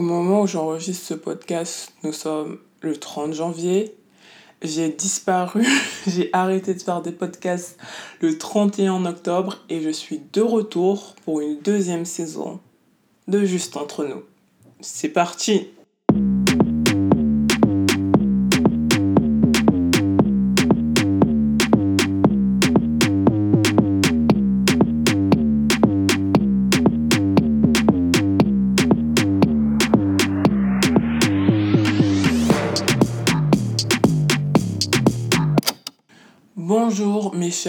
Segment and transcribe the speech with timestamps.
[0.00, 3.94] Au moment où j'enregistre ce podcast, nous sommes le 30 janvier.
[4.62, 5.66] J'ai disparu,
[6.06, 7.76] j'ai arrêté de faire des podcasts
[8.22, 12.60] le 31 octobre et je suis de retour pour une deuxième saison
[13.28, 14.22] de Juste entre nous.
[14.80, 15.68] C'est parti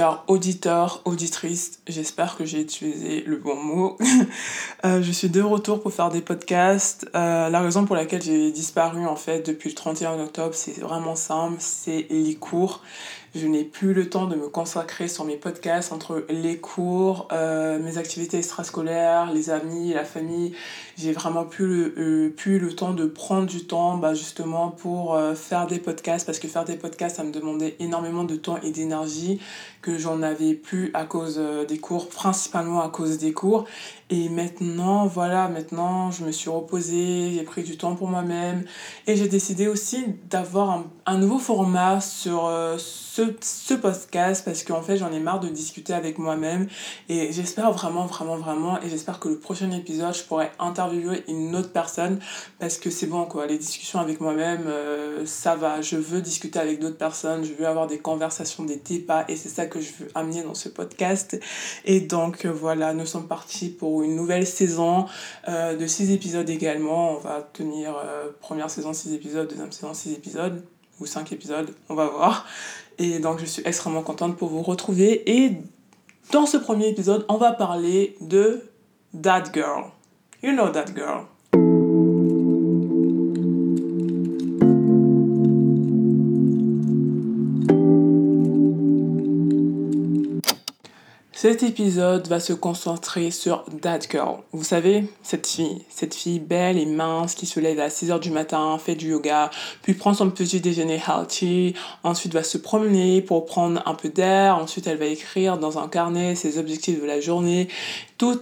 [0.01, 3.97] chers auditeurs, auditrices, j'espère que j'ai utilisé le bon mot.
[4.83, 7.07] Euh, je suis de retour pour faire des podcasts.
[7.13, 11.15] Euh, la raison pour laquelle j'ai disparu en fait depuis le 31 octobre, c'est vraiment
[11.15, 12.81] simple, c'est les cours.
[13.33, 17.79] Je n'ai plus le temps de me consacrer sur mes podcasts entre les cours, euh,
[17.79, 20.51] mes activités extrascolaires, les amis, la famille.
[20.97, 25.15] J'ai vraiment plus le, euh, plus le temps de prendre du temps bah, justement pour
[25.15, 28.57] euh, faire des podcasts parce que faire des podcasts, ça me demandait énormément de temps
[28.63, 29.39] et d'énergie
[29.81, 33.65] que j'en avais plus à cause des cours, principalement à cause des cours.
[34.09, 38.65] Et maintenant, voilà, maintenant, je me suis reposée, j'ai pris du temps pour moi-même
[39.07, 42.51] et j'ai décidé aussi d'avoir un, un, nouveau format sur
[43.13, 46.67] ce, ce podcast parce qu'en fait j'en ai marre de discuter avec moi-même.
[47.09, 51.53] Et j'espère vraiment vraiment vraiment et j'espère que le prochain épisode je pourrai interviewer une
[51.57, 52.19] autre personne
[52.59, 53.47] parce que c'est bon quoi.
[53.47, 55.81] Les discussions avec moi-même euh, ça va.
[55.81, 57.43] Je veux discuter avec d'autres personnes.
[57.43, 60.55] Je veux avoir des conversations des débats et c'est ça que je veux amener dans
[60.55, 61.37] ce podcast.
[61.83, 65.05] Et donc euh, voilà nous sommes partis pour une nouvelle saison
[65.49, 67.17] euh, de six épisodes également.
[67.17, 67.93] On va tenir
[68.39, 70.63] première saison six épisodes deuxième saison six épisodes
[71.01, 72.45] ou cinq épisodes, on va voir.
[72.97, 75.29] Et donc je suis extrêmement contente pour vous retrouver.
[75.29, 75.57] Et
[76.31, 78.69] dans ce premier épisode, on va parler de
[79.21, 79.85] That Girl.
[80.43, 81.25] You know That Girl.
[91.41, 94.41] Cet épisode va se concentrer sur That Girl.
[94.51, 98.29] Vous savez, cette fille, cette fille belle et mince qui se lève à 6h du
[98.29, 99.49] matin, fait du yoga,
[99.81, 104.55] puis prend son petit déjeuner healthy, ensuite va se promener pour prendre un peu d'air,
[104.55, 107.69] ensuite elle va écrire dans un carnet ses objectifs de la journée.
[108.19, 108.39] Tout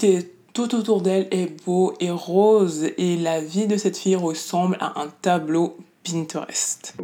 [0.52, 5.00] tout autour d'elle est beau et rose et la vie de cette fille ressemble à
[5.00, 6.96] un tableau Pinterest.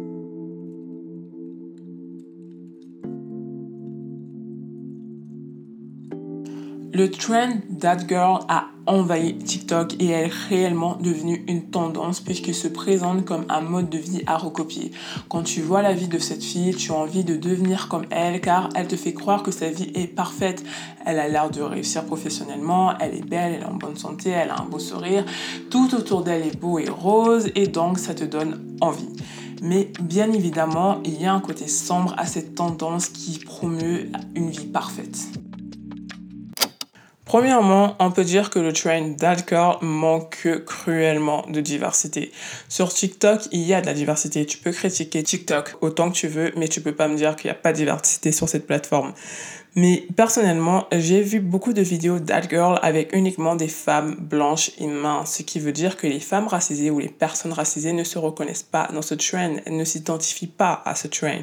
[6.96, 12.68] Le trend That Girl a envahi TikTok et est réellement devenu une tendance puisqu'il se
[12.68, 14.92] présente comme un mode de vie à recopier.
[15.28, 18.40] Quand tu vois la vie de cette fille, tu as envie de devenir comme elle
[18.40, 20.64] car elle te fait croire que sa vie est parfaite.
[21.04, 24.48] Elle a l'air de réussir professionnellement, elle est belle, elle est en bonne santé, elle
[24.48, 25.26] a un beau sourire.
[25.68, 29.12] Tout autour d'elle est beau et rose et donc ça te donne envie.
[29.60, 34.48] Mais bien évidemment, il y a un côté sombre à cette tendance qui promeut une
[34.48, 35.18] vie parfaite.
[37.26, 42.30] Premièrement, on peut dire que le trend That manque cruellement de diversité.
[42.68, 44.46] Sur TikTok, il y a de la diversité.
[44.46, 47.48] Tu peux critiquer TikTok autant que tu veux, mais tu peux pas me dire qu'il
[47.48, 49.12] n'y a pas de diversité sur cette plateforme.
[49.78, 54.86] Mais personnellement, j'ai vu beaucoup de vidéos That Girl avec uniquement des femmes blanches et
[54.86, 58.18] minces, ce qui veut dire que les femmes racisées ou les personnes racisées ne se
[58.18, 61.42] reconnaissent pas dans ce trend, ne s'identifient pas à ce trend.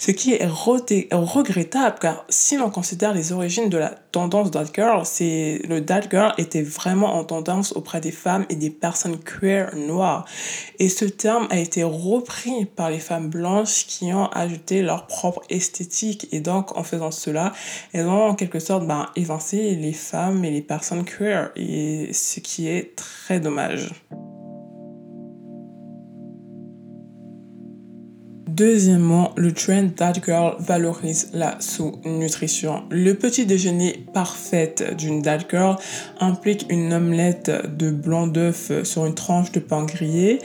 [0.00, 5.02] Ce qui est regrettable car si l'on considère les origines de la tendance That Girl,
[5.04, 9.74] c'est le That Girl était vraiment en tendance auprès des femmes et des personnes queer
[9.76, 10.24] noires.
[10.78, 15.42] Et ce terme a été repris par les femmes blanches qui ont ajouté leur propre
[15.50, 17.52] esthétique et donc en faisant cela,
[17.92, 22.40] elles ont en quelque sorte ben, évincé les femmes et les personnes queer, et ce
[22.40, 23.90] qui est très dommage.
[28.58, 32.82] Deuxièmement, le trend That Girl valorise la sous-nutrition.
[32.90, 35.76] Le petit déjeuner parfait d'une That Girl
[36.18, 40.40] implique une omelette de blanc d'œuf sur une tranche de pain grillé,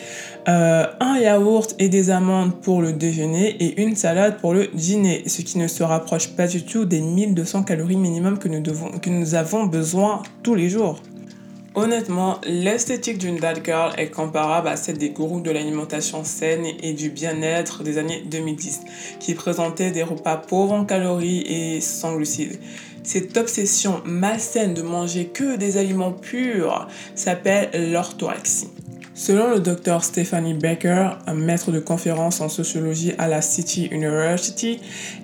[0.47, 5.23] euh, un yaourt et des amandes pour le déjeuner et une salade pour le dîner,
[5.26, 8.91] ce qui ne se rapproche pas du tout des 1200 calories minimum que nous, devons,
[8.91, 11.02] que nous avons besoin tous les jours.
[11.75, 16.93] Honnêtement, l'esthétique d'une That Girl est comparable à celle des gourous de l'alimentation saine et
[16.93, 18.81] du bien-être des années 2010,
[19.20, 22.59] qui présentaient des repas pauvres en calories et sans glucides.
[23.02, 28.69] Cette obsession malsaine de manger que des aliments purs s'appelle l'orthorexie.
[29.16, 34.79] Selon le docteur Stephanie Baker, un maître de conférence en sociologie à la City University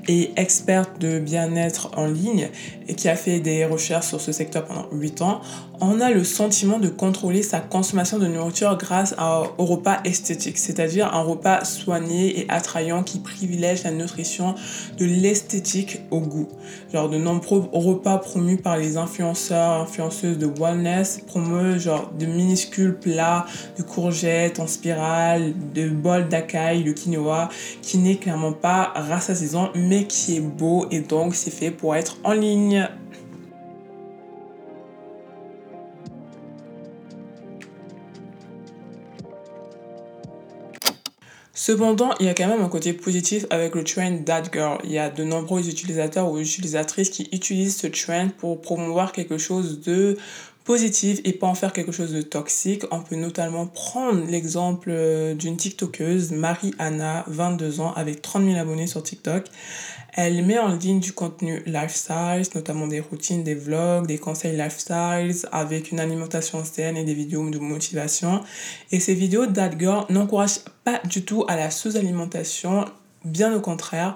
[0.07, 2.49] et experte de bien-être en ligne,
[2.89, 5.41] et qui a fait des recherches sur ce secteur pendant 8 ans,
[5.79, 9.15] on a le sentiment de contrôler sa consommation de nourriture grâce
[9.57, 14.55] au repas esthétique, c'est-à-dire un repas soigné et attrayant qui privilège la nutrition
[14.97, 16.49] de l'esthétique au goût.
[16.91, 22.95] Genre de nombreux repas promus par les influenceurs, influenceuses de wellness promeuvent genre de minuscules
[22.95, 23.45] plats
[23.77, 27.49] de courgettes en spirale, de bols d'acai, de quinoa,
[27.81, 32.17] qui n'est clairement pas rassasiant mais qui est beau et donc c'est fait pour être
[32.23, 32.78] en ligne.
[41.69, 44.79] Cependant, il y a quand même un côté positif avec le trend That Girl.
[44.85, 49.37] Il y a de nombreux utilisateurs ou utilisatrices qui utilisent ce trend pour promouvoir quelque
[49.37, 50.17] chose de
[50.69, 52.83] positif et pas en faire quelque chose de toxique.
[52.91, 58.85] On peut notamment prendre l'exemple euh, d'une TikTokeuse, Marie-Anna, 22 ans, avec 30 000 abonnés
[58.85, 59.45] sur TikTok.
[60.13, 65.33] Elle met en ligne du contenu lifestyle, notamment des routines, des vlogs, des conseils lifestyle
[65.51, 68.43] avec une alimentation saine et des vidéos de motivation.
[68.91, 69.45] Et ces vidéos
[69.79, 72.85] Girl n'encouragent pas du tout à la sous-alimentation,
[73.25, 74.15] bien au contraire.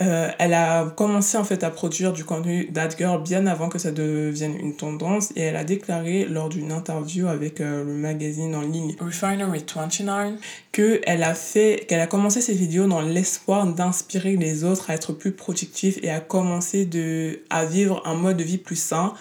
[0.00, 3.78] Euh, elle a commencé en fait à produire du contenu That Girl bien avant que
[3.78, 8.54] ça devienne une tendance et elle a déclaré lors d'une interview avec euh, le magazine
[8.56, 10.32] en ligne Refinery 29
[10.72, 15.12] qu'elle a fait qu'elle a commencé ses vidéos dans l'espoir d'inspirer les autres à être
[15.12, 19.14] plus productifs et à commencer de à vivre un mode de vie plus sain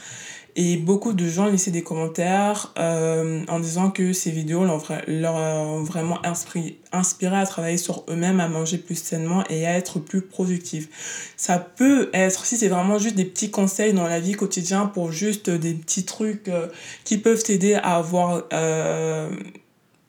[0.56, 5.83] et beaucoup de gens laissaient des commentaires euh, en disant que ces vidéos leur, ont
[5.83, 10.21] vraiment inspiré, inspiré à travailler sur eux-mêmes, à manger plus sainement et à être plus
[10.21, 11.33] productifs.
[11.38, 15.12] Ça peut être, si c'est vraiment juste des petits conseils dans la vie quotidienne pour
[15.12, 16.68] juste des petits trucs euh,
[17.03, 19.30] qui peuvent t'aider à avoir euh,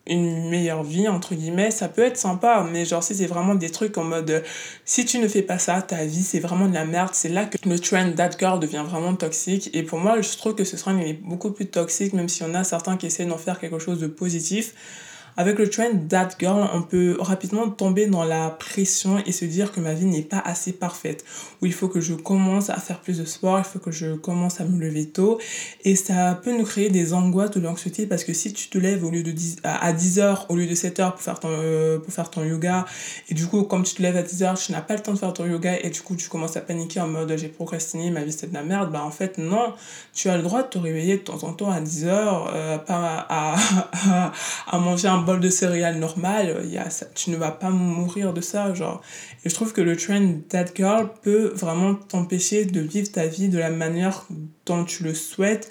[0.06, 3.70] une meilleure vie entre guillemets ça peut être sympa mais genre si c'est vraiment des
[3.70, 4.42] trucs en mode
[4.84, 7.44] si tu ne fais pas ça ta vie c'est vraiment de la merde c'est là
[7.44, 9.70] que le trend that girl devient vraiment toxique.
[9.74, 12.42] Et pour moi je trouve que ce trend il est beaucoup plus toxique même si
[12.42, 14.74] on a certains qui essaient d'en faire quelque chose de positif
[15.36, 19.72] avec le trend That Girl, on peut rapidement tomber dans la pression et se dire
[19.72, 21.24] que ma vie n'est pas assez parfaite.
[21.60, 24.14] Ou il faut que je commence à faire plus de sport, il faut que je
[24.14, 25.38] commence à me lever tôt.
[25.84, 28.78] Et ça peut nous créer des angoisses ou de l'anxiété parce que si tu te
[28.78, 31.40] lèves au lieu de 10, à 10 heures au lieu de 7 heures pour faire
[31.40, 32.84] ton, euh, pour faire ton yoga,
[33.28, 35.12] et du coup, comme tu te lèves à 10 heures, tu n'as pas le temps
[35.12, 38.10] de faire ton yoga et du coup, tu commences à paniquer en mode j'ai procrastiné,
[38.10, 39.72] ma vie c'est de la merde, bah en fait, non.
[40.12, 42.78] Tu as le droit de te réveiller de temps en temps à 10 heures, euh,
[42.78, 43.54] pas à,
[43.92, 44.32] à,
[44.70, 48.40] à manger un bol de céréales normal, y a, tu ne vas pas mourir de
[48.40, 49.02] ça, genre.
[49.44, 53.48] Et je trouve que le trend That Girl peut vraiment t'empêcher de vivre ta vie
[53.48, 54.26] de la manière
[54.66, 55.70] dont tu le souhaites,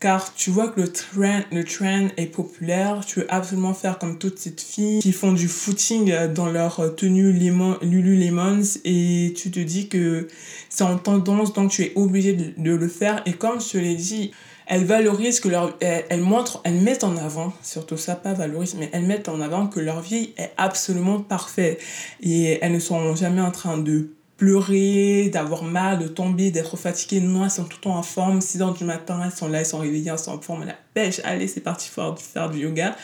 [0.00, 4.18] car tu vois que le trend, le trend est populaire, tu veux absolument faire comme
[4.18, 9.88] toutes ces filles qui font du footing dans leur tenue Lululemon et tu te dis
[9.88, 10.28] que
[10.68, 13.78] c'est en tendance donc tu es obligé de, de le faire et comme je te
[13.78, 14.30] l'ai dit,
[14.68, 18.88] elles valorisent que leur elles, montrent elles mettent en avant surtout ça pas valorisent mais
[18.92, 21.80] elles mettent en avant que leur vie est absolument parfaite
[22.22, 27.20] et elles ne sont jamais en train de pleurer, d'avoir mal, de tomber, d'être fatiguées.
[27.20, 28.40] Non, elles sont tout le temps en forme.
[28.40, 30.68] 6 heures du matin, elles sont là, elles sont réveillées, elles sont en forme, elles
[30.68, 31.20] la pêche.
[31.24, 32.96] Allez, c'est parti faire, faire du yoga.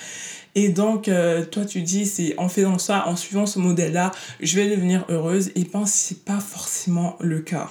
[0.55, 4.57] Et donc, euh, toi, tu dis, c'est en faisant ça, en suivant ce modèle-là, je
[4.57, 5.51] vais devenir heureuse.
[5.57, 7.69] Et pense, c'est pas forcément le cas.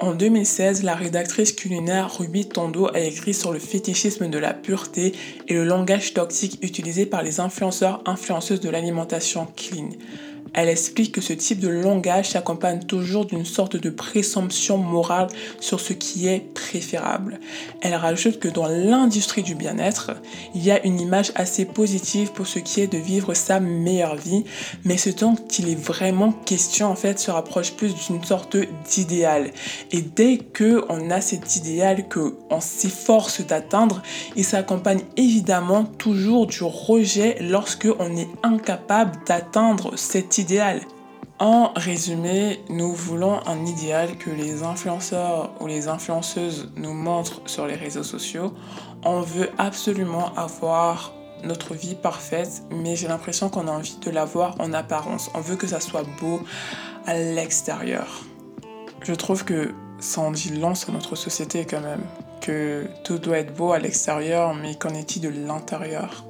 [0.00, 5.12] En 2016, la rédactrice culinaire Ruby Tondo a écrit sur le fétichisme de la pureté
[5.48, 9.88] et le langage toxique utilisé par les influenceurs influenceuses de l'alimentation clean.
[10.54, 15.28] Elle explique que ce type de langage s'accompagne toujours d'une sorte de présomption morale
[15.60, 17.40] sur ce qui est préférable.
[17.80, 20.12] Elle rajoute que dans l'industrie du bien-être,
[20.54, 24.16] il y a une image assez positive pour ce qui est de vivre sa meilleure
[24.16, 24.44] vie,
[24.84, 28.56] mais ce dont il est vraiment question en fait se rapproche plus d'une sorte
[28.90, 29.50] d'idéal.
[29.92, 34.02] Et dès que on a cet idéal que on s'efforce d'atteindre,
[34.36, 40.80] il s'accompagne évidemment toujours du rejet lorsque on est incapable d'atteindre cet idéal.
[41.40, 47.66] En résumé, nous voulons un idéal que les influenceurs ou les influenceuses nous montrent sur
[47.66, 48.54] les réseaux sociaux.
[49.04, 51.12] On veut absolument avoir
[51.44, 55.30] notre vie parfaite, mais j'ai l'impression qu'on a envie de l'avoir en apparence.
[55.34, 56.40] On veut que ça soit beau
[57.06, 58.24] à l'extérieur.
[59.02, 62.02] Je trouve que ça en dit long sur notre société quand même,
[62.40, 66.24] que tout doit être beau à l'extérieur, mais qu'en est-il de l'intérieur?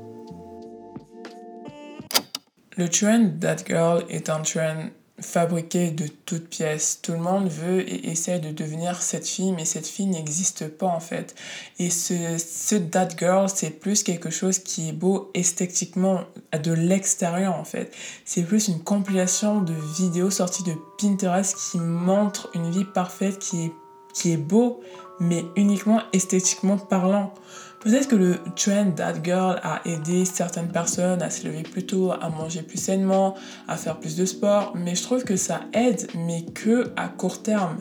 [2.78, 7.00] Le trend That Girl est un trend fabriquée de toutes pièces.
[7.02, 10.86] Tout le monde veut et essaie de devenir cette fille, mais cette fille n'existe pas
[10.86, 11.34] en fait.
[11.80, 16.20] Et ce, That Girl, c'est plus quelque chose qui est beau esthétiquement
[16.52, 17.92] de l'extérieur en fait.
[18.24, 23.64] C'est plus une compilation de vidéos sorties de Pinterest qui montrent une vie parfaite qui
[23.66, 23.72] est,
[24.14, 24.80] qui est beau,
[25.18, 27.34] mais uniquement esthétiquement parlant.
[27.80, 32.10] Peut-être que le trend That Girl a aidé certaines personnes à se lever plus tôt,
[32.10, 33.34] à manger plus sainement,
[33.68, 37.42] à faire plus de sport, mais je trouve que ça aide, mais que à court
[37.42, 37.78] terme.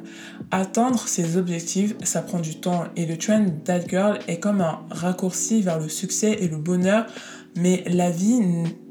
[0.51, 4.81] Atteindre ses objectifs, ça prend du temps et le trend That Girl est comme un
[4.91, 7.07] raccourci vers le succès et le bonheur,
[7.55, 8.39] mais la vie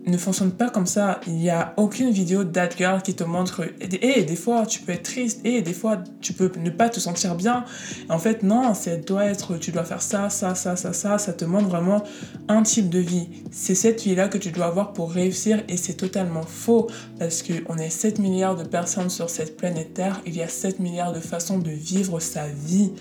[0.07, 1.21] ne fonctionne pas comme ça.
[1.27, 4.93] Il n'y a aucune vidéo That Girl qui te montre et des fois tu peux
[4.93, 7.65] être triste et des fois tu peux ne pas te sentir bien.
[8.09, 11.19] En fait, non, c'est doit être tu dois faire ça, ça, ça, ça, ça.
[11.19, 12.03] Ça te montre vraiment
[12.49, 13.29] un type de vie.
[13.51, 17.77] C'est cette vie-là que tu dois avoir pour réussir et c'est totalement faux parce qu'on
[17.77, 20.21] est 7 milliards de personnes sur cette planète Terre.
[20.27, 22.93] Il y a 7 milliards de façons de vivre sa vie.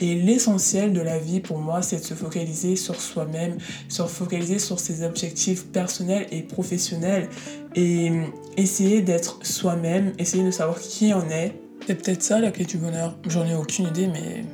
[0.00, 4.58] Et l'essentiel de la vie pour moi, c'est de se focaliser sur soi-même, se focaliser
[4.58, 7.28] sur ses objectifs personnels et professionnels
[7.74, 8.10] et
[8.56, 11.60] essayer d'être soi-même, essayer de savoir qui on est.
[11.86, 13.16] C'est peut-être ça la clé du bonheur.
[13.28, 14.44] J'en ai aucune idée, mais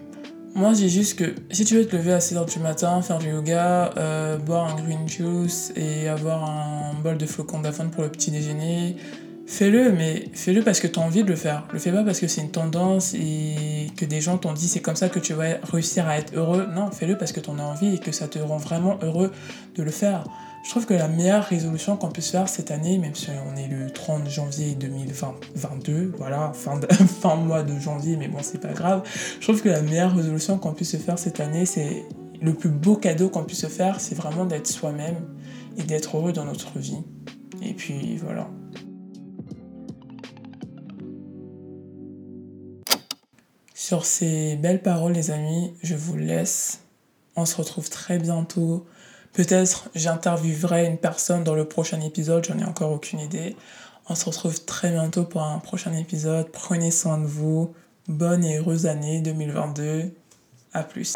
[0.55, 3.29] moi j'ai juste que si tu veux te lever à 6h du matin, faire du
[3.29, 8.11] yoga, euh, boire un green juice et avoir un bol de flocons d'avoine pour le
[8.11, 8.97] petit déjeuner,
[9.47, 11.67] Fais-le, mais fais-le parce que tu as envie de le faire.
[11.73, 14.81] Le fais pas parce que c'est une tendance et que des gens t'ont dit c'est
[14.81, 16.67] comme ça que tu vas réussir à être heureux.
[16.75, 19.33] Non, fais-le parce que tu en as envie et que ça te rend vraiment heureux
[19.77, 20.25] de le faire.
[20.65, 23.69] Je trouve que la meilleure résolution qu'on puisse faire cette année, même si on est
[23.69, 26.87] le 30 janvier 2022, voilà, fin, de,
[27.21, 29.03] fin mois de janvier, mais bon, c'est pas grave.
[29.41, 32.07] Je trouve que la meilleure résolution qu'on puisse se faire cette année, c'est
[32.41, 35.17] le plus beau cadeau qu'on puisse se faire, c'est vraiment d'être soi-même
[35.77, 37.03] et d'être heureux dans notre vie.
[37.63, 38.49] Et puis voilà.
[43.87, 46.81] Sur ces belles paroles, les amis, je vous laisse.
[47.37, 48.87] On se retrouve très bientôt.
[49.35, 53.57] Peut-être j'interviewerai une personne dans le prochain épisode, j'en ai encore aucune idée.
[54.09, 56.51] On se retrouve très bientôt pour un prochain épisode.
[56.51, 57.75] Prenez soin de vous.
[58.09, 60.15] Bonne et heureuse année 2022.
[60.73, 61.13] À plus.